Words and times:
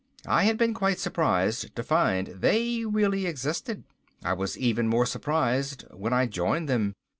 I 0.25 0.45
had 0.45 0.57
been 0.57 0.73
quite 0.73 0.97
surprised 0.97 1.75
to 1.75 1.83
find 1.83 2.25
they 2.25 2.83
really 2.85 3.27
existed. 3.27 3.83
I 4.23 4.33
was 4.33 4.57
even 4.57 4.87
more 4.87 5.05
surprised 5.05 5.85
when 5.91 6.11
I 6.11 6.25
joined 6.25 6.67
them. 6.67 6.95